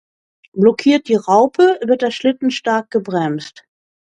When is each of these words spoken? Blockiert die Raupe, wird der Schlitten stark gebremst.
Blockiert 0.55 1.09
die 1.09 1.15
Raupe, 1.15 1.79
wird 1.85 2.01
der 2.01 2.09
Schlitten 2.09 2.49
stark 2.49 2.89
gebremst. 2.89 3.65